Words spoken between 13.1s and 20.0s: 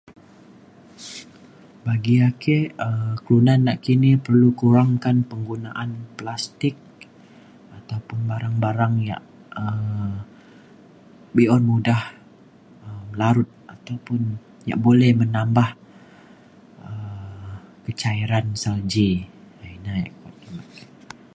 larut ataupun yak boleh menambah um kecairan salji ina